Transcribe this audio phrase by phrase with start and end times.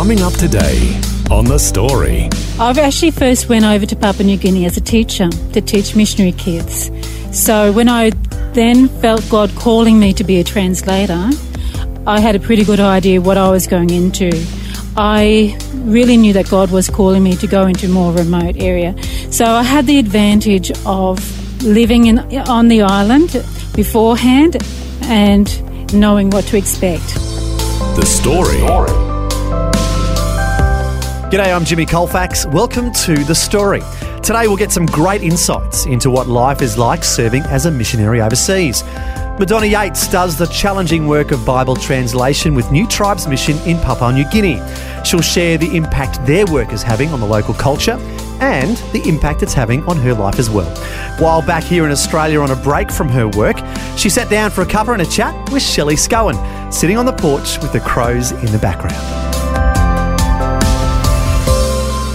[0.00, 0.98] Coming up today
[1.30, 2.30] on The Story.
[2.58, 6.32] I've actually first went over to Papua New Guinea as a teacher to teach missionary
[6.32, 6.90] kids.
[7.38, 8.08] So when I
[8.54, 11.28] then felt God calling me to be a translator,
[12.06, 14.30] I had a pretty good idea what I was going into.
[14.96, 18.96] I really knew that God was calling me to go into a more remote area.
[19.30, 23.32] So I had the advantage of living in, on the island
[23.76, 24.56] beforehand
[25.02, 27.06] and knowing what to expect.
[27.96, 29.09] The Story.
[31.30, 32.44] G'day, I'm Jimmy Colfax.
[32.44, 33.82] Welcome to The Story.
[34.20, 38.20] Today we'll get some great insights into what life is like serving as a missionary
[38.20, 38.82] overseas.
[39.38, 44.12] Madonna Yates does the challenging work of Bible translation with New Tribes Mission in Papua
[44.12, 44.60] New Guinea.
[45.04, 47.96] She'll share the impact their work is having on the local culture
[48.40, 50.68] and the impact it's having on her life as well.
[51.20, 53.58] While back here in Australia on a break from her work,
[53.96, 57.12] she sat down for a cover and a chat with Shelley Scowen, sitting on the
[57.12, 59.29] porch with the crows in the background.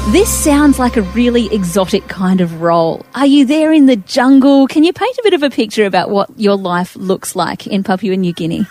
[0.09, 3.03] This sounds like a really exotic kind of role.
[3.15, 4.67] Are you there in the jungle?
[4.67, 7.83] Can you paint a bit of a picture about what your life looks like in
[7.83, 8.67] Papua New Guinea?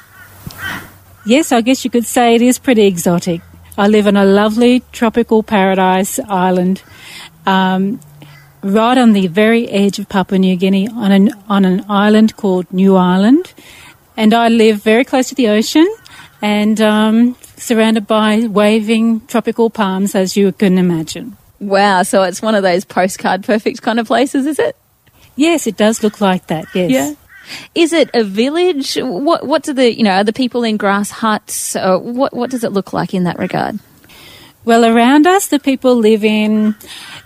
[1.27, 3.43] Yes, I guess you could say it is pretty exotic.
[3.77, 6.83] I live on a lovely tropical paradise island,
[7.47, 8.01] um,
[8.63, 12.73] right on the very edge of Papua New Guinea, on an on an island called
[12.73, 13.53] New Ireland,
[14.17, 15.93] and I live very close to the ocean,
[16.41, 21.37] and um, surrounded by waving tropical palms, as you can imagine.
[21.61, 24.77] Wow, so it's one of those postcard perfect kind of places, is it?
[25.37, 26.67] Yes, it does look like that.
[26.75, 26.91] Yes.
[26.91, 27.15] Yeah.
[27.75, 28.97] Is it a village?
[28.97, 31.77] What What do the you know are the people in grass huts?
[31.77, 33.79] Uh, what What does it look like in that regard?
[34.65, 36.75] Well, around us, the people live in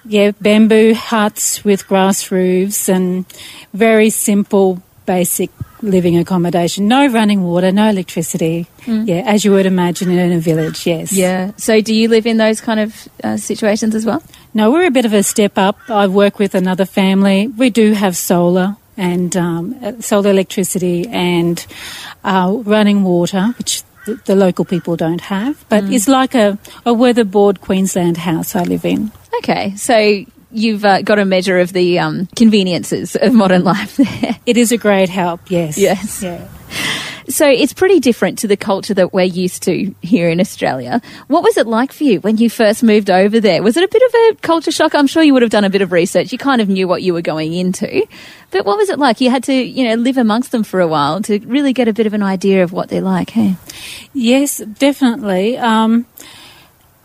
[0.05, 3.27] yeah bamboo huts with grass roofs and
[3.73, 5.51] very simple, basic
[5.83, 6.89] living accommodation.
[6.89, 8.67] No running water, no electricity.
[8.83, 9.09] Mm.
[9.09, 10.87] Yeah, as you would imagine in a village.
[10.87, 11.13] Yes.
[11.13, 11.53] Yeah.
[11.57, 14.23] So, do you live in those kind of uh, situations as well?
[14.55, 15.79] No, we're a bit of a step up.
[15.89, 17.49] I work with another family.
[17.49, 21.65] We do have solar and um, solar electricity and
[22.25, 25.65] uh, running water, which the, the, local people don't have.
[25.69, 25.95] But mm.
[25.95, 29.13] it's like a, a weatherboard Queensland house I live in.
[29.39, 34.37] Okay, so you've uh, got a measure of the um, conveniences of modern life there.
[34.47, 35.79] It is a great help, yes.
[35.79, 36.23] Yes.
[36.23, 36.49] Yeah.
[37.29, 41.03] So it's pretty different to the culture that we're used to here in Australia.
[41.27, 43.63] What was it like for you when you first moved over there?
[43.63, 44.95] Was it a bit of a culture shock?
[44.95, 46.33] I'm sure you would have done a bit of research.
[46.33, 48.07] You kind of knew what you were going into.
[48.51, 49.21] But what was it like?
[49.21, 51.93] You had to, you know, live amongst them for a while to really get a
[51.93, 53.57] bit of an idea of what they're like, hey?
[54.15, 55.59] Yes, definitely.
[55.59, 56.07] Um,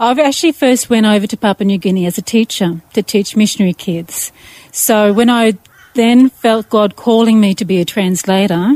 [0.04, 3.72] I've actually first went over to Papua New Guinea as a teacher to teach missionary
[3.72, 4.34] kids.
[4.70, 5.54] So when I
[5.94, 8.76] then felt God calling me to be a translator,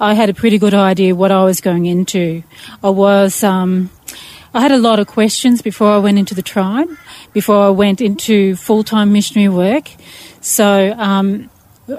[0.00, 2.42] I had a pretty good idea what I was going into.
[2.82, 3.90] I was, um,
[4.54, 6.88] I had a lot of questions before I went into the tribe,
[7.34, 9.90] before I went into full time missionary work.
[10.40, 11.50] So, um,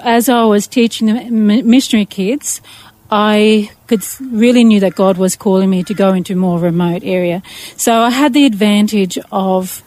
[0.01, 2.61] as I was teaching the missionary kids,
[3.09, 7.03] I could really knew that God was calling me to go into a more remote
[7.03, 7.41] area.
[7.77, 9.81] So I had the advantage of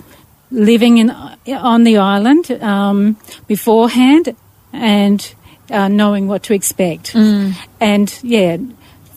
[0.51, 3.17] living in on the island um,
[3.47, 4.35] beforehand
[4.73, 5.35] and
[5.71, 7.13] uh, knowing what to expect.
[7.13, 7.55] Mm.
[7.81, 8.57] And yeah,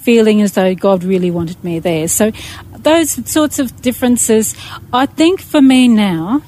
[0.01, 2.07] feeling as though God really wanted me there.
[2.07, 2.31] So
[2.77, 4.55] those sorts of differences,
[4.91, 6.41] I think for me now,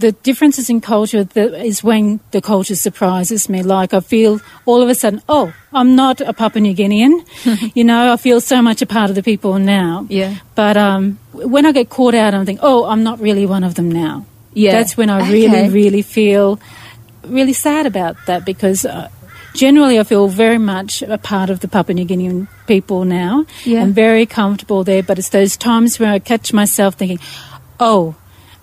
[0.00, 3.62] the differences in culture is when the culture surprises me.
[3.62, 7.24] Like I feel all of a sudden, oh, I'm not a Papua New Guinean.
[7.76, 10.06] you know, I feel so much a part of the people now.
[10.08, 10.36] Yeah.
[10.54, 13.74] But um, when I get caught out, I'm thinking, oh, I'm not really one of
[13.74, 14.26] them now.
[14.54, 14.72] Yeah.
[14.72, 16.58] That's when I really, really feel
[17.24, 19.08] really sad about that because uh,
[19.54, 23.46] generally I feel very much a part of the Papua New Guinean people now.
[23.64, 23.82] Yeah.
[23.82, 27.20] I'm very comfortable there, but it's those times where I catch myself thinking,
[27.78, 28.16] oh,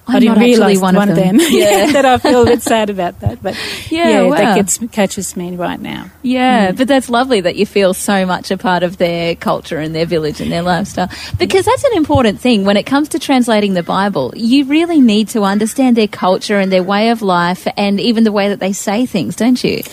[0.07, 1.38] I did not realise one, one, of them.
[1.38, 1.48] them.
[1.51, 1.92] Yeah.
[1.92, 3.42] that I feel a bit sad about that.
[3.42, 3.56] But
[3.89, 4.36] yeah, yeah wow.
[4.36, 6.09] that gets, catches me right now.
[6.21, 6.77] Yeah, mm.
[6.77, 10.06] but that's lovely that you feel so much a part of their culture and their
[10.06, 11.09] village and their lifestyle.
[11.38, 14.33] Because that's an important thing when it comes to translating the Bible.
[14.36, 18.31] You really need to understand their culture and their way of life and even the
[18.31, 19.83] way that they say things, don't you?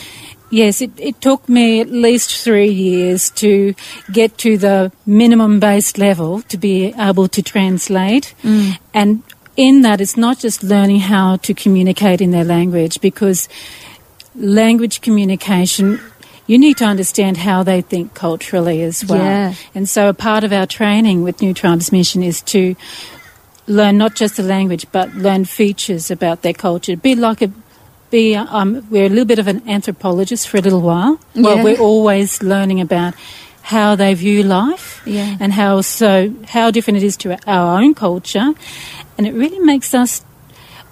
[0.55, 3.75] Yes, it, it took me at least three years to
[4.13, 8.35] get to the minimum based level to be able to translate.
[8.43, 8.79] Mm.
[8.93, 9.23] And
[9.57, 13.49] in that it's not just learning how to communicate in their language because
[14.35, 16.01] language communication
[16.47, 19.19] you need to understand how they think culturally as well.
[19.19, 19.55] Yeah.
[19.75, 22.77] And so a part of our training with New Tribes Mission is to
[23.67, 26.97] learn not just the language but learn features about their culture.
[26.97, 27.51] Be like a
[28.11, 31.19] be um, we're a little bit of an anthropologist for a little while.
[31.35, 31.65] Well, Yeah.
[31.65, 33.15] we're always learning about
[33.73, 35.37] how they view life Yeah.
[35.41, 38.53] and how so how different it is to our own culture,
[39.17, 40.23] and it really makes us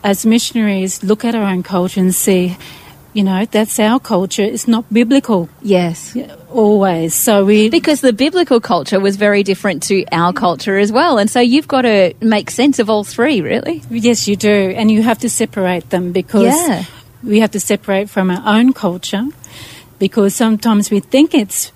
[0.03, 2.57] as missionaries look at our own culture and see,
[3.13, 4.43] you know, that's our culture.
[4.43, 6.17] It's not biblical Yes.
[6.51, 7.15] always.
[7.15, 11.19] So we Because the biblical culture was very different to our culture as well.
[11.19, 13.83] And so you've got to make sense of all three, really.
[13.91, 14.73] Yes, you do.
[14.77, 16.85] And you have to separate them because Yeah.
[17.23, 19.25] we have to separate from our own culture
[19.99, 21.71] because sometimes we think it's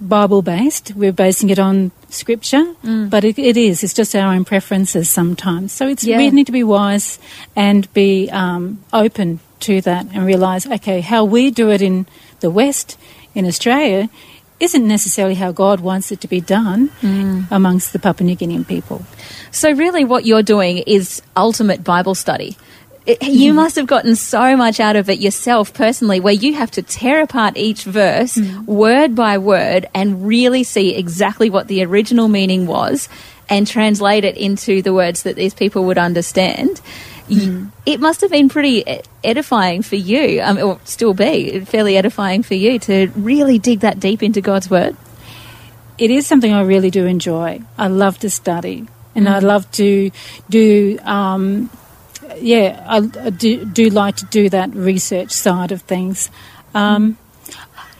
[0.00, 3.08] Bible based, we're basing it on scripture, Mm.
[3.10, 3.82] but it, it is.
[3.82, 5.72] It's just our own preferences sometimes.
[5.72, 6.18] So it's Yeah.
[6.18, 7.18] we need to be wise
[7.54, 12.06] and be um, open to that and realise, okay, how we do it in
[12.40, 12.98] the West,
[13.34, 14.10] in Australia,
[14.60, 17.46] isn't necessarily how God wants it to be done Mm.
[17.50, 19.02] amongst the Papua New Guinean people.
[19.50, 22.56] So, really, what you're doing is ultimate Bible study.
[23.06, 26.72] It, you must have gotten so much out of it yourself personally, where you have
[26.72, 28.36] to tear apart each verse
[28.66, 33.08] word by word and really see exactly what the original meaning was
[33.48, 36.80] and translate it into the words that these people would understand.
[37.30, 41.96] Y- It must have been pretty e- edifying for you, um, or still be fairly
[41.96, 44.96] edifying for you to really dig that deep into God's Word.
[45.98, 47.62] it is something I really do enjoy.
[47.78, 50.10] I love to study, and I love to
[50.50, 50.98] do.
[51.04, 51.70] Um,
[52.38, 56.30] yeah, I, I do, do like to do that research side of things.
[56.74, 57.16] Um,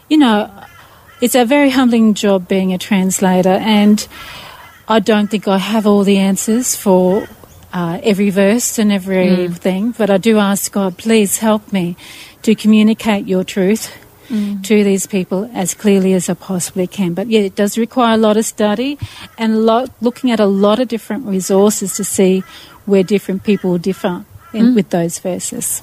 [0.09, 0.51] you know,
[1.21, 4.07] it's a very humbling job being a translator, and
[4.89, 7.27] I don't think I have all the answers for
[7.73, 11.97] uh, every verse and everything, but I do ask God, please help me
[12.43, 13.93] to communicate your truth
[14.63, 17.15] to these people as clearly as I possibly can.
[17.15, 18.99] But yeah, it does require a lot of study
[19.39, 22.43] and a lot, looking at a lot of different resources to see
[22.87, 25.83] where different people differ in, with those verses.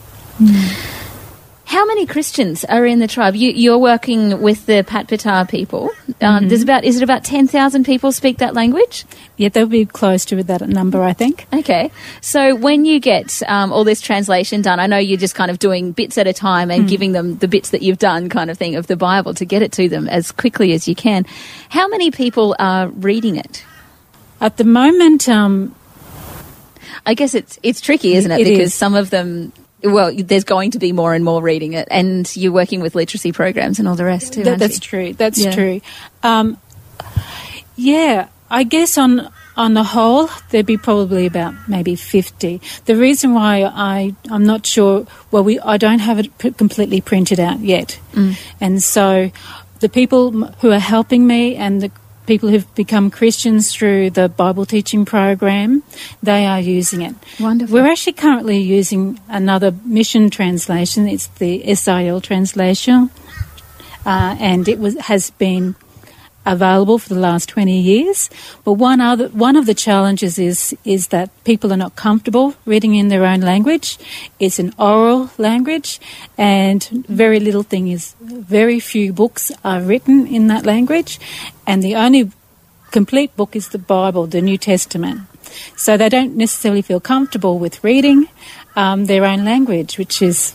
[1.65, 3.35] How many Christians are in the tribe?
[3.35, 5.89] You, you're working with the Patpatar people.
[6.21, 9.05] Um, There's about is it about ten thousand people speak that language?
[9.37, 11.47] Yeah, they'll be close to that number, I think.
[11.51, 11.89] Okay,
[12.21, 15.57] so when you get um, all this translation done, I know you're just kind of
[15.57, 18.57] doing bits at a time and giving them the bits that you've done, kind of
[18.57, 21.25] thing, of the Bible to get it to them as quickly as you can.
[21.69, 23.65] How many people are reading it?
[24.39, 25.73] At the moment, um,
[27.05, 28.41] I guess it's it's tricky, isn't it?
[28.41, 28.73] It because is.
[28.73, 29.51] some of them.
[29.83, 33.33] Well, there's going to be more and more reading it, and you're working with literacy
[33.33, 34.43] programs and all the rest too.
[34.43, 34.79] That, that's you?
[34.79, 35.13] true.
[35.13, 35.51] That's Yeah.
[35.51, 35.81] true.
[36.23, 36.57] Um,
[37.75, 42.61] yeah, I guess on on the whole, there'd be probably about maybe fifty.
[42.85, 45.05] The reason why I I'm not sure.
[45.31, 47.99] Well, we I don't have it p- completely printed out yet,
[48.61, 49.31] and so
[49.79, 51.91] the people who are helping me and the
[52.25, 55.83] people who've become Christians through the Bible teaching program,
[56.21, 57.15] they are using it.
[57.39, 57.73] Wonderful.
[57.73, 61.07] We're actually currently using another mission translation.
[61.07, 63.09] It's the SIL translation
[64.05, 65.75] uh, and it was has been
[66.45, 68.29] available for the last 20 years.
[68.63, 72.95] But one other one of the challenges is is that people are not comfortable reading
[72.95, 73.97] in their own language.
[74.39, 75.99] It's an oral language,
[76.37, 81.19] and very little thing is very few books are written in that language,
[81.65, 82.31] and the only
[82.91, 85.21] complete book is the Bible, the New Testament.
[85.75, 88.27] So they don't necessarily feel comfortable with reading
[88.75, 90.53] um, their own language, which is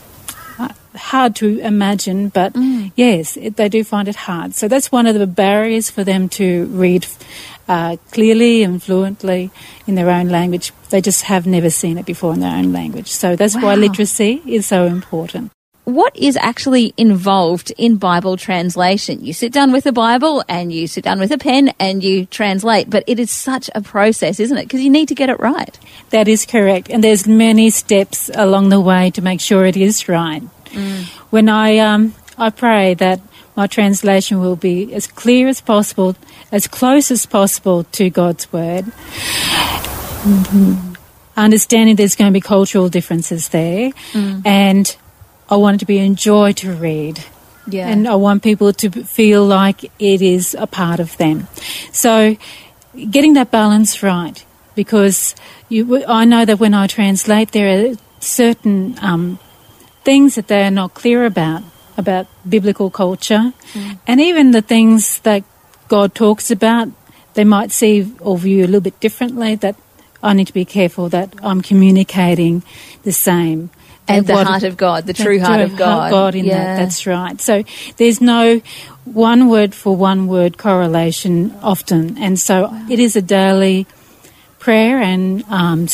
[0.96, 2.54] hard to imagine, but
[2.96, 4.54] yes, it, they do find it hard.
[4.54, 7.06] So that's one of the barriers for them to read
[7.68, 9.50] uh, clearly and fluently
[9.86, 10.72] in their own language.
[10.90, 13.08] They just have never seen it before in their own language.
[13.08, 15.52] So that's why literacy is so important.
[15.88, 19.24] What is actually involved in Bible translation?
[19.24, 22.26] You sit down with a Bible and you sit down with a pen and you
[22.26, 24.64] translate, but it is such a process, isn't it?
[24.64, 25.78] Because you need to get it right.
[26.10, 30.06] That is correct, and there's many steps along the way to make sure it is
[30.10, 30.42] right.
[30.66, 31.04] Mm.
[31.30, 33.22] When I um, I pray that
[33.56, 36.16] my translation will be as clear as possible,
[36.52, 38.84] as close as possible to God's word.
[40.22, 40.92] Mm-hmm.
[41.34, 44.42] Understanding there's going to be cultural differences there, mm.
[44.44, 44.94] and
[45.48, 47.24] I want it to be a joy to read.
[47.66, 47.88] Yeah.
[47.88, 51.48] And I want people to feel like it is a part of them.
[51.92, 52.36] So,
[53.10, 55.34] getting that balance right, because
[55.68, 59.38] you, I know that when I translate, there are certain um,
[60.02, 61.62] things that they are not clear about,
[61.98, 63.52] about biblical culture,
[64.06, 65.44] and even the things that
[65.88, 66.88] God talks about,
[67.34, 69.76] they might see or view a little bit differently that
[70.22, 72.62] I need to be careful that I'm communicating
[73.04, 73.70] the same.
[74.08, 76.10] And the heart of God, the the true heart of God.
[76.10, 76.64] God in Yeah.
[76.64, 76.76] that.
[76.76, 77.40] That's right.
[77.40, 77.62] So
[77.96, 78.60] there's no
[79.04, 83.86] one word for one word correlation often, and so it is a daily
[84.58, 85.86] prayer and um,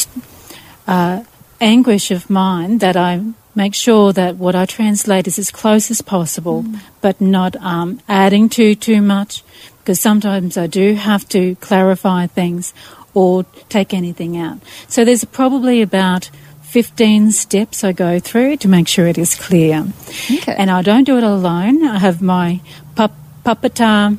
[0.86, 1.22] uh,
[1.60, 3.22] anguish of mine that I
[3.54, 6.64] make sure that what I translate is as close as possible,
[7.00, 9.44] but not um, adding to too much,
[9.78, 12.74] because sometimes I do have to clarify things
[13.12, 14.58] or take anything out.
[14.88, 16.30] So there's probably about
[16.74, 19.86] 15 steps I go through to make sure it is clear.
[20.28, 20.56] Okay.
[20.58, 21.84] And I don't do it alone.
[21.84, 22.60] I have my
[22.96, 23.14] pup-
[23.46, 24.18] Patpatar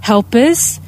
[0.00, 0.80] helpers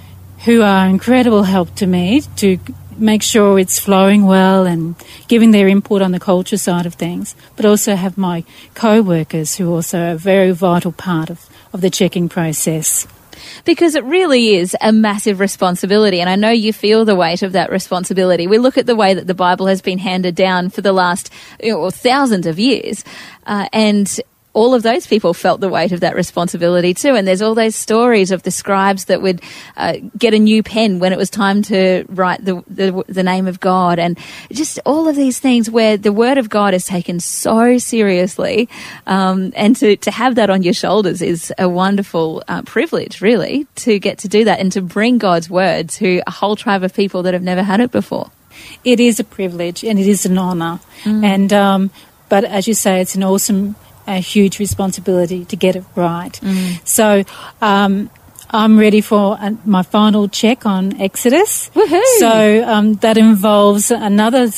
[0.44, 2.58] who are incredible help to me to
[2.98, 4.96] make sure it's flowing well and
[5.28, 8.42] giving their input on the culture side of things, but also have my
[8.74, 13.06] co-workers who also are a very vital part of, of the checking process.
[13.64, 17.52] Because it really is a massive responsibility, and I know you feel the weight of
[17.52, 18.46] that responsibility.
[18.46, 21.30] We look at the way that the Bible has been handed down for the last
[21.62, 23.04] you know, thousands of years,
[23.46, 24.20] uh, and
[24.54, 27.14] all of those people felt the weight of that responsibility too.
[27.14, 29.42] And there's all those stories of the scribes that would
[29.76, 33.46] uh, get a new pen when it was time to write the, the the name
[33.46, 34.18] of God, and
[34.50, 38.68] just all of these things where the word of God is taken so seriously,
[39.06, 43.66] um, and to to have that on your shoulders is a wonderful uh, privilege, really,
[43.76, 46.94] to get to do that and to bring God's word to a whole tribe of
[46.94, 48.30] people that have never had it before.
[48.84, 50.78] It is a privilege and it is an honour.
[51.04, 51.90] And um,
[52.28, 53.74] but as you say, it's an awesome,
[54.06, 56.38] a huge responsibility to get it right.
[56.84, 57.24] So.
[57.60, 58.10] Um,
[58.50, 61.70] I'm ready for uh, my final check on Exodus.
[61.70, 62.18] Woohoo!
[62.18, 64.48] So um, that involves another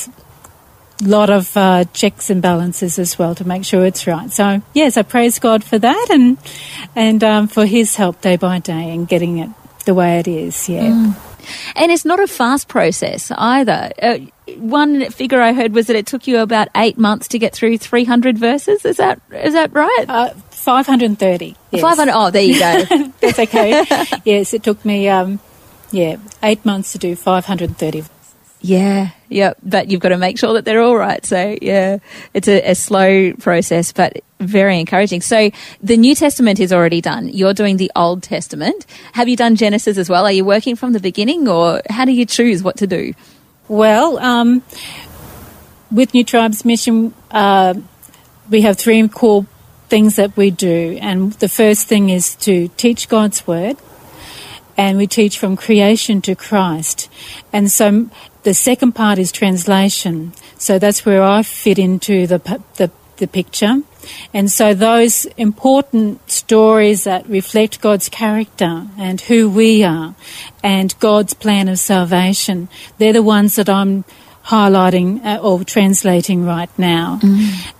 [1.02, 4.30] lot of uh, checks and balances as well to make sure it's right.
[4.30, 6.36] So yes, I praise God for that and
[6.94, 9.50] and um, for His help day by day in getting it
[9.84, 10.68] the way it is.
[10.68, 11.14] Yeah.
[11.76, 13.92] And it's not a fast process either.
[14.02, 14.18] Uh,
[14.56, 17.78] one figure I heard was that it took you about eight months to get through
[17.78, 18.84] 300 verses.
[18.84, 20.04] Is that is that right?
[20.08, 21.56] Uh, 530.
[21.70, 21.82] yes.
[21.82, 22.12] 500.
[22.14, 23.12] Oh, there you go.
[23.20, 23.84] That's okay.
[24.24, 25.40] yes, it took me, um,
[25.92, 28.04] yeah, eight months to do 530.
[28.60, 29.54] yeah, yeah.
[29.62, 31.24] But you've got to make sure that they're all right.
[31.24, 31.98] So, yeah,
[32.34, 35.20] it's a, a slow process, but very encouraging.
[35.20, 35.50] So,
[35.82, 37.28] the New Testament is already done.
[37.28, 38.86] You're doing the Old Testament.
[39.12, 40.24] Have you done Genesis as well?
[40.24, 43.12] Are you working from the beginning, or how do you choose what to do?
[43.68, 44.62] Well, um,
[45.90, 47.74] with New Tribes Mission, uh,
[48.48, 49.44] we have three core
[49.88, 50.96] things that we do.
[51.00, 53.76] And the first thing is to teach God's Word,
[54.76, 57.10] and we teach from creation to Christ.
[57.52, 58.08] And so
[58.44, 60.32] the second part is translation.
[60.58, 62.38] So that's where I fit into the,
[62.76, 63.82] the, the picture.
[64.32, 70.14] And so those important stories that reflect God's character and who we are
[70.62, 74.04] and God's plan of salvation, they're the ones that I'm
[74.46, 77.18] highlighting uh, or translating right now.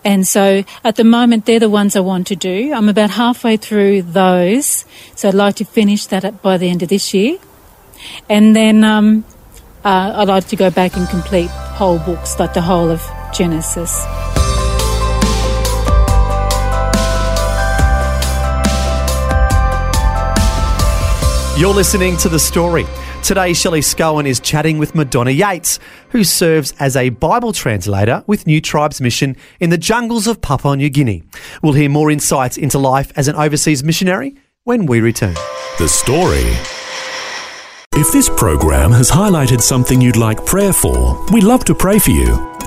[0.04, 2.72] And so at the moment, they're the ones I want to do.
[2.74, 6.82] I'm about halfway through those, so I'd like to finish that at, by the end
[6.82, 7.38] of this year.
[8.28, 9.24] And then um,
[9.84, 13.02] uh, I'd like to go back and complete whole books, like the whole of
[13.32, 14.04] Genesis.
[21.56, 22.84] You're listening to The Story.
[23.22, 25.78] Today, Shelley Scowen is chatting with Madonna Yates,
[26.10, 30.76] who serves as a Bible translator with New Tribes Mission in the jungles of Papua
[30.76, 31.22] New Guinea.
[31.62, 35.32] We'll hear more insights into life as an overseas missionary when we return.
[35.78, 36.44] The story.
[37.98, 42.10] If this program has highlighted something you'd like prayer for, we'd love to pray for
[42.10, 42.55] you.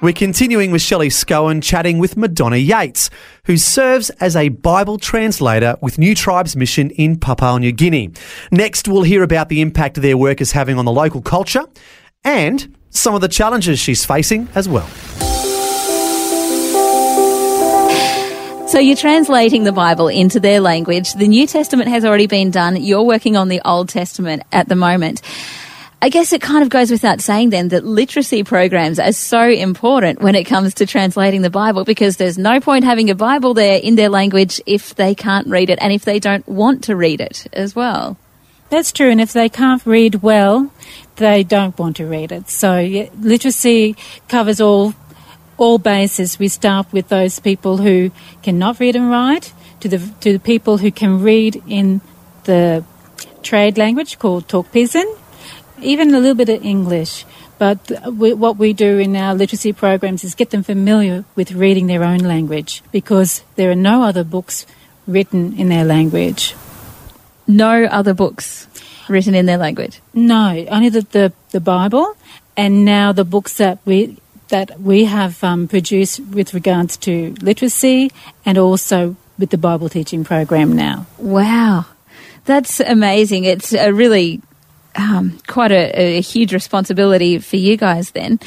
[0.00, 3.08] We're continuing with Shelley Scowen chatting with Madonna Yates,
[3.44, 8.10] who serves as a Bible translator with New Tribes Mission in Papua New Guinea.
[8.50, 11.64] Next, we'll hear about the impact their work is having on the local culture
[12.22, 14.88] and some of the challenges she's facing as well.
[18.68, 21.12] So you're translating the Bible into their language.
[21.14, 22.76] The New Testament has already been done.
[22.82, 25.22] You're working on the Old Testament at the moment.
[26.04, 30.20] I guess it kind of goes without saying then that literacy programs are so important
[30.20, 33.78] when it comes to translating the Bible because there's no point having a Bible there
[33.78, 37.22] in their language if they can't read it and if they don't want to read
[37.22, 38.18] it as well.
[38.68, 40.70] That's true, and if they can't read well,
[41.16, 42.50] they don't want to read it.
[42.50, 43.96] So literacy
[44.28, 44.92] covers all
[45.56, 46.38] all bases.
[46.38, 48.10] We start with those people who
[48.42, 52.02] cannot read and write, to the to the people who can read in
[52.44, 52.84] the
[53.42, 55.10] trade language called Tok Pisin,
[55.84, 57.24] even a little bit of English.
[57.58, 61.86] But we, what we do in our literacy programs is get them familiar with reading
[61.86, 64.66] their own language because there are no other books
[65.06, 66.56] written in their language.
[67.46, 68.66] No other books
[69.08, 70.00] written in their language.
[70.12, 72.16] No, only the, the, the Bible,
[72.56, 78.12] and now the books that we that we have um, produced with regards to literacy
[78.44, 81.06] and also with the Bible teaching program now.
[81.18, 81.86] Wow,
[82.44, 83.44] that's amazing.
[83.44, 84.42] It's a really
[84.96, 88.38] um, quite a, a huge responsibility for you guys then.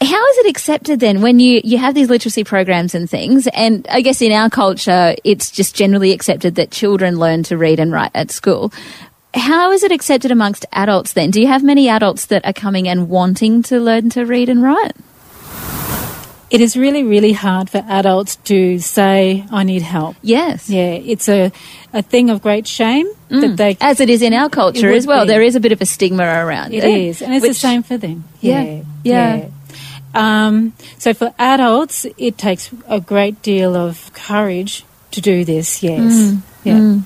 [0.00, 3.46] How is it accepted then when you, you have these literacy programs and things?
[3.48, 7.80] And I guess in our culture, it's just generally accepted that children learn to read
[7.80, 8.72] and write at school.
[9.32, 11.30] How is it accepted amongst adults then?
[11.30, 14.62] Do you have many adults that are coming and wanting to learn to read and
[14.62, 14.92] write?
[16.48, 20.14] It is really, really hard for adults to say, I need help.
[20.22, 20.70] Yes.
[20.70, 21.50] Yeah, it's a,
[21.92, 23.40] a thing of great shame Mm.
[23.40, 23.76] that they.
[23.80, 25.24] As it is in our culture as well.
[25.24, 25.32] be.
[25.32, 27.00] There is a bit of a stigma around It it.
[27.08, 28.22] is, and it's the which- same for them.
[28.40, 28.82] Yeah, Yeah,
[29.34, 29.46] yeah.
[30.14, 35.82] Um, so for adults, it takes a great deal of courage to do this.
[35.82, 36.40] Yes, Mm.
[36.62, 36.98] yeah,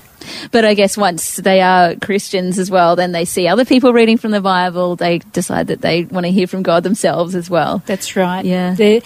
[0.51, 4.17] But I guess once they are Christians as well, then they see other people reading
[4.17, 4.95] from the Bible.
[4.95, 7.83] They decide that they want to hear from God themselves as well.
[7.85, 8.45] that's right.
[8.45, 8.73] Yeah.
[8.73, 9.01] There,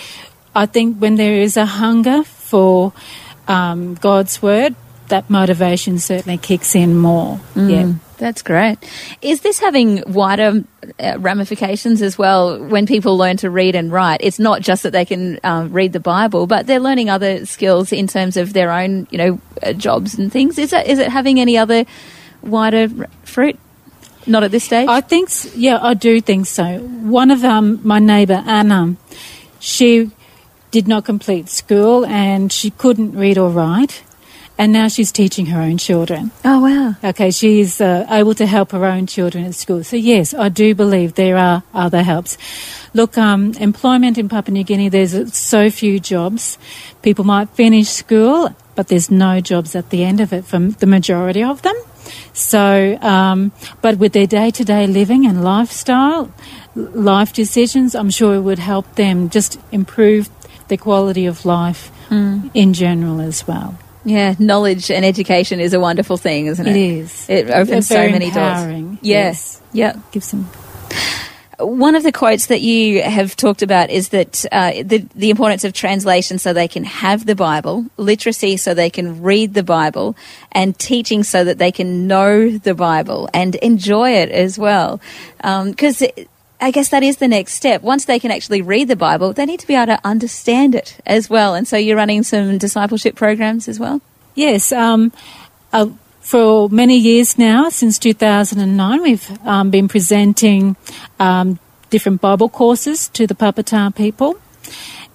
[0.55, 2.93] I think when there is a hunger for
[3.47, 4.75] um, God's word,
[5.09, 7.39] that motivation certainly kicks in more.
[7.53, 7.69] Mm.
[7.69, 7.93] Yeah.
[8.17, 8.77] That's great.
[9.21, 10.63] Is this having wider
[10.99, 14.21] uh, ramifications as well when people learn to read and write?
[14.23, 17.91] It's not just that they can um, read the Bible, but they're learning other skills
[17.91, 20.57] in terms of their own, you know, uh, jobs and things.
[20.57, 21.85] Is it, is it having any other
[22.41, 23.59] wider r- fruit?
[24.27, 24.87] Not at this stage?
[24.87, 26.79] I think, yeah, I do think so.
[26.79, 28.95] One of um, my neighbour, Anna,
[29.59, 30.09] she
[30.71, 34.03] did not complete school and she couldn't read or write,
[34.57, 36.31] and now she's teaching her own children.
[36.43, 36.95] oh, wow.
[37.03, 39.83] Okay, she's uh, able to help her own children at school.
[39.83, 42.37] So, yes, I do believe there are other helps.
[42.93, 46.57] Look, um, employment in Papua New Guinea, there's so few jobs.
[47.01, 50.85] People might finish school, but there's no jobs at the end of it for the
[50.85, 51.75] majority of them.
[52.33, 53.51] So, um,
[53.81, 56.31] but with their day to day living and lifestyle,
[56.75, 60.29] life decisions, I'm sure it would help them just improve
[60.67, 61.91] the quality of life
[62.53, 63.77] in general as well.
[64.05, 66.75] Yeah, knowledge and education is a wonderful thing, isn't it?
[66.75, 67.29] It is.
[67.29, 68.35] It opens so many doors.
[68.35, 69.61] empowering, Yes.
[69.73, 69.95] Yeah.
[70.11, 70.47] Gives them
[71.57, 75.63] One of the quotes that you have talked about is that uh, the, the importance
[75.63, 80.15] of translation so they can have the Bible, literacy so they can read the Bible,
[80.51, 85.01] and teaching so that they can know the Bible and enjoy it as well.
[85.41, 86.03] Because
[86.65, 87.83] I guess that is the next step.
[87.83, 90.97] Once they can actually read the Bible, they need to be able to understand it
[91.05, 91.53] as well.
[91.53, 94.01] And so you're running some discipleship programs as well?
[94.33, 95.11] Yes, um,
[95.71, 95.89] uh,
[96.21, 100.75] for many years now, since 2009, we've um, been presenting
[101.19, 101.59] um,
[101.91, 104.35] different Bible courses to the Patpatar people.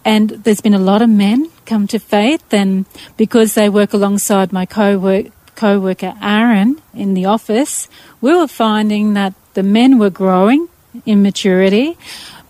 [0.05, 2.87] And there's been a lot of men come to faith, and
[3.17, 7.89] because they work alongside my co-worker Aaron in the office,
[8.21, 10.69] we were finding that the men were growing
[11.07, 11.96] in maturity,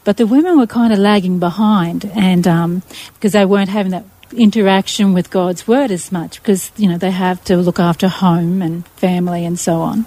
[0.04, 2.82] but the women were kind of lagging behind, and um,
[3.14, 7.10] because they weren't having that interaction with God's word as much, because you know they
[7.10, 10.06] have to look after home and family and so on.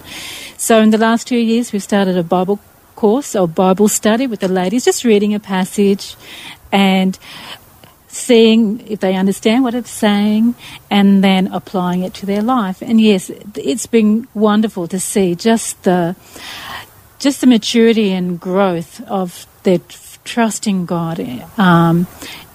[0.56, 2.58] So in the last two years, we've started a Bible
[2.96, 6.16] course or Bible study with the ladies, just reading a passage
[6.72, 7.18] and
[8.08, 10.54] seeing if they understand what it's saying
[10.90, 12.80] and then applying it to their life.
[12.80, 16.14] And yes, it's been wonderful to see just the
[17.24, 19.78] just the maturity and growth of their
[20.24, 21.18] trust in God
[21.56, 22.06] um,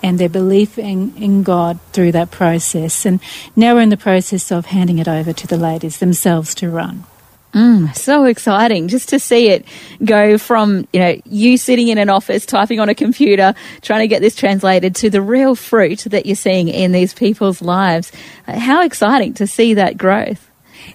[0.03, 3.03] and their belief in, in God through that process.
[3.03, 3.19] And
[3.55, 7.03] now we're in the process of handing it over to the ladies themselves to run.
[7.51, 9.65] Mm, so exciting just to see it
[10.05, 14.07] go from, you know, you sitting in an office typing on a computer trying to
[14.07, 18.11] get this translated to the real fruit that you're seeing in these people's lives.
[18.45, 20.47] How exciting to see that growth.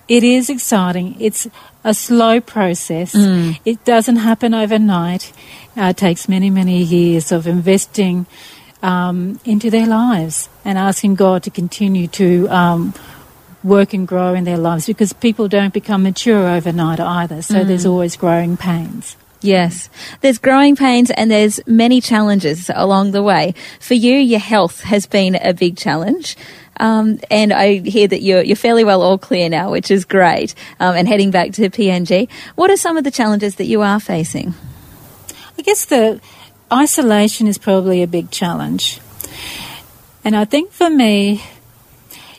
[0.06, 1.16] It is exciting.
[1.18, 1.48] It's
[1.84, 3.14] a slow process.
[3.64, 5.32] It doesn't happen overnight.
[5.76, 8.26] Uh, it takes many, many years of investing
[8.82, 12.94] um, into their lives and asking God to continue to um,
[13.62, 17.42] work and grow in their lives because people don't become mature overnight either.
[17.42, 19.16] So there's always growing pains.
[19.40, 19.90] Yes.
[20.22, 23.54] There's growing pains and there's many challenges along the way.
[23.78, 26.36] For you, your health has been a big challenge.
[26.84, 30.54] Um, and I hear that you're, you're fairly well all clear now, which is great,
[30.78, 32.28] um, and heading back to PNG.
[32.56, 34.52] What are some of the challenges that you are facing?
[35.58, 36.20] I guess the
[36.70, 39.00] isolation is probably a big challenge.
[40.26, 41.42] And I think for me,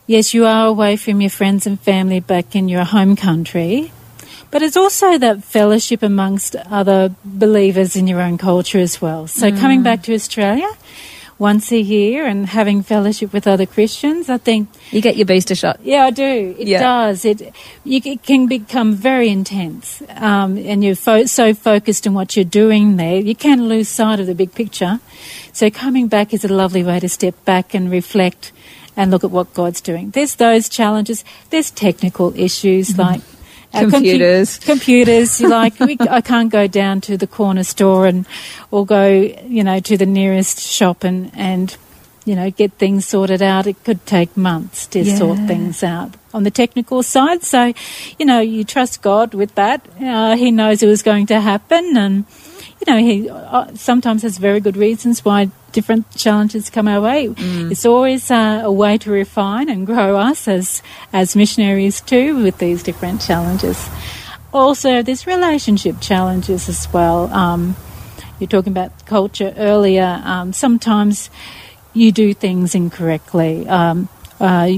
[0.06, 3.92] yes, you are away from your friends and family back in your home country,
[4.52, 9.26] But it's also that fellowship amongst other believers in your own culture as well.
[9.28, 10.70] So coming back to Australia
[11.38, 15.54] once a year and having fellowship with other Christians, I think You get your booster
[15.56, 15.80] shot.
[15.84, 16.56] yeah, I do.
[16.58, 16.80] It Yeah.
[16.80, 17.26] does.
[17.26, 17.42] It
[17.84, 22.46] you, it can become very intense, um, and you're fo- so focused on what you're
[22.46, 25.00] doing there, you can lose sight of the big picture.
[25.52, 28.52] So coming back is a lovely way to step back and reflect
[28.98, 30.12] and look at what God's doing.
[30.12, 31.26] There's those challenges.
[31.50, 33.22] There's technical issues like.
[33.76, 34.60] Uh, compu- Computers.
[34.60, 35.42] computers.
[35.56, 38.26] Like we, I can't go down to the corner store and,
[38.72, 41.76] or go, you know, to the nearest shop and and
[42.26, 43.68] you know, get things sorted out.
[43.68, 47.44] It could take months to sort things out on the technical side.
[47.44, 47.72] So,
[48.18, 49.86] you know, you trust God with that.
[50.02, 52.26] Uh, he knows it was going to happen, and
[52.80, 57.34] you know, he uh, sometimes has very good reasons why different challenges come our way.
[57.72, 62.58] It's always uh, a way to refine and grow us as as missionaries too with
[62.60, 63.90] these different challenges.
[64.54, 67.32] Also, there's relationship challenges as well.
[67.34, 67.76] Um,
[68.40, 70.22] you're talking about culture earlier.
[70.24, 71.30] Um, sometimes
[71.94, 73.68] you do things incorrectly.
[73.68, 74.10] Um,
[74.40, 74.72] uh,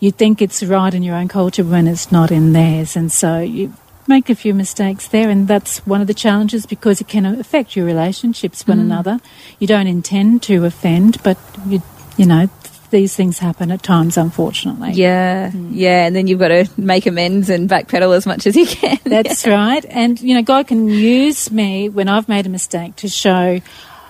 [0.00, 3.40] you think it's right in your own culture when it's not in theirs, and so
[3.40, 3.72] you
[4.08, 7.76] make a few mistakes there, and that's one of the challenges because it can affect
[7.76, 9.20] your relationships with one another.
[9.58, 11.82] You don't intend to offend, but you,
[12.16, 12.48] you know,
[12.90, 14.92] these things happen at times, unfortunately.
[14.92, 18.66] Yeah, yeah, and then you've got to make amends and backpedal as much as you
[18.66, 18.98] can.
[19.04, 19.84] That's right.
[19.90, 23.60] And, you know, God can use me when I've made a mistake to show,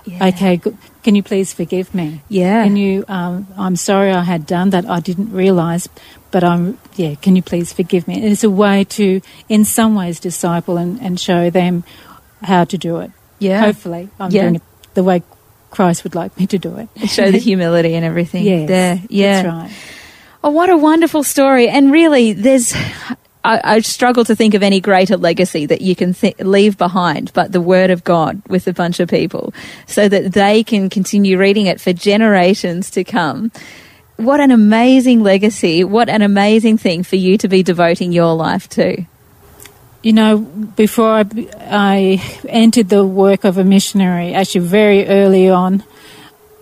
[0.05, 0.27] Yeah.
[0.27, 0.61] okay,
[1.03, 2.21] can you please forgive me?
[2.29, 2.63] Yeah.
[2.63, 4.89] Can you, um, I'm sorry I had done that.
[4.89, 5.89] I didn't realise,
[6.31, 8.15] but I'm, yeah, can you please forgive me?
[8.15, 11.85] And it's a way to, in some ways, disciple and, and show them
[12.43, 13.11] how to do it.
[13.39, 13.61] Yeah.
[13.61, 14.41] Hopefully, I'm Yeah.
[14.43, 14.61] doing it
[14.95, 15.23] the way
[15.71, 16.89] Christ would like me to do it.
[17.09, 18.43] Show the humility and everything.
[18.43, 18.67] Yes.
[18.67, 19.01] there.
[19.09, 19.43] Yeah.
[19.43, 19.71] That's right.
[20.43, 21.67] Oh, what a wonderful story!
[21.69, 22.73] And really, there's.
[23.43, 27.31] I, I struggle to think of any greater legacy that you can th- leave behind,
[27.33, 29.53] but the Word of God with a bunch of people,
[29.87, 33.51] so that they can continue reading it for generations to come.
[34.19, 35.85] What an amazing legacy!
[35.85, 39.05] What an amazing thing for you to be devoting your life to.
[40.01, 41.25] You know, before I,
[41.61, 45.85] I entered the work of a missionary, actually very early on,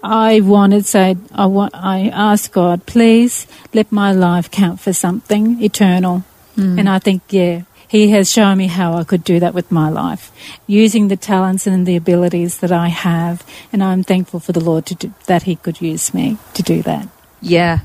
[0.03, 5.59] I wanted, say, I, wa- I asked God, please let my life count for something
[5.59, 6.19] eternal.
[6.53, 6.77] Hmm.
[6.77, 9.89] And I think, yeah, He has shown me how I could do that with my
[9.89, 10.31] life,
[10.67, 13.43] using the talents and the abilities that I have.
[13.73, 16.83] And I'm thankful for the Lord to do, that He could use me to do
[16.83, 17.09] that.
[17.41, 17.79] Yeah,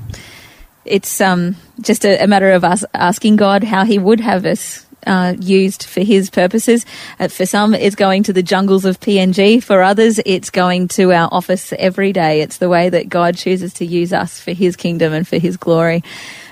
[0.84, 4.86] it's um, just a, a matter of us asking God how He would have us
[5.06, 6.86] uh, used for His purposes.
[7.18, 9.62] Uh, for some, it's going to the jungles of PNG.
[9.62, 12.40] For others, it's going to our office every day.
[12.40, 15.56] It's the way that God chooses to use us for His kingdom and for His
[15.56, 16.02] glory.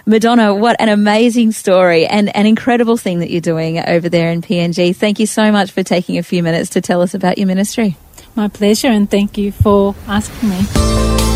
[0.06, 4.42] Madonna, what an amazing story and an incredible thing that you're doing over there in
[4.42, 4.96] PNG.
[4.96, 7.96] Thank you so much for taking a few minutes to tell us about your ministry.
[8.34, 11.29] My pleasure, and thank you for asking me.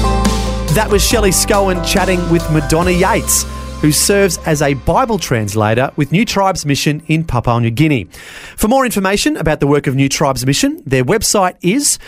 [0.74, 3.44] That was Shelley Scowen chatting with Madonna Yates,
[3.80, 8.08] who serves as a Bible translator with New Tribes Mission in Papua New Guinea.
[8.56, 12.00] For more information about the work of New Tribes Mission, their website is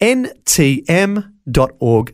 [0.00, 1.26] ntm.org.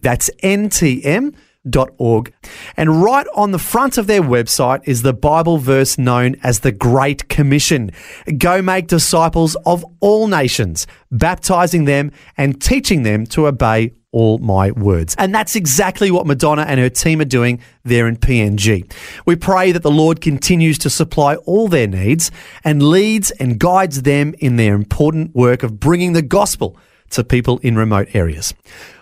[0.03, 1.35] That's ntm.
[1.69, 2.33] Dot Org.
[2.79, 6.73] And right on the front of their website is the Bible verse known as the
[6.73, 7.91] Great Commission.
[8.39, 14.71] Go make disciples of all nations, baptizing them and teaching them to obey all my
[14.73, 15.15] words.
[15.19, 18.91] And that's exactly what Madonna and her team are doing there in PNG.
[19.25, 22.31] We pray that the Lord continues to supply all their needs
[22.65, 26.77] and leads and guides them in their important work of bringing the gospel
[27.11, 28.55] to people in remote areas.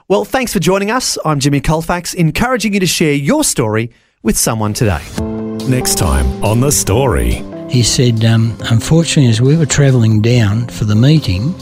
[0.08, 1.18] Well, thanks for joining us.
[1.24, 3.90] I'm Jimmy Colfax, encouraging you to share your story
[4.22, 5.02] with someone today.
[5.68, 7.44] Next time on The Story.
[7.68, 11.54] He said, um, unfortunately, as we were travelling down for the meeting,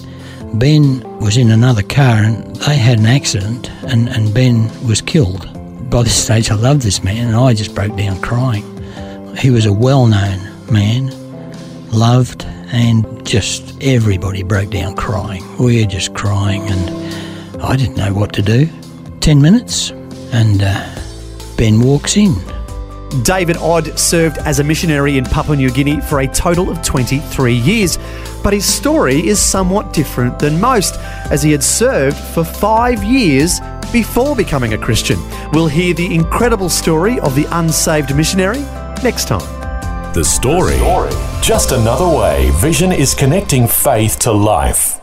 [0.58, 5.46] Ben was in another car and they had an accident and, and Ben was killed.
[5.90, 8.64] By this stage, I loved this man and I just broke down crying.
[9.36, 10.40] He was a well known
[10.70, 11.10] man,
[11.90, 15.44] loved, and just everybody broke down crying.
[15.58, 18.68] We were just crying and I didn't know what to do.
[19.20, 19.90] Ten minutes
[20.32, 20.96] and uh,
[21.56, 22.34] Ben walks in.
[23.22, 27.54] David Odd served as a missionary in Papua New Guinea for a total of 23
[27.54, 27.98] years,
[28.42, 30.96] but his story is somewhat different than most,
[31.30, 33.60] as he had served for five years
[33.92, 35.18] before becoming a Christian.
[35.52, 38.60] We'll hear the incredible story of the unsaved missionary
[39.02, 39.56] next time.
[40.12, 40.78] The Story.
[41.42, 45.00] Just another way Vision is connecting faith to life.